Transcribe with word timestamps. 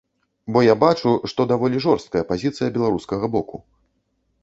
Бо 0.55 0.63
я 0.67 0.75
бачу, 0.83 1.11
што 1.33 1.47
даволі 1.53 1.83
жорсткая 1.87 2.23
пазіцыя 2.35 2.73
беларускага 2.79 3.25
боку. 3.37 3.65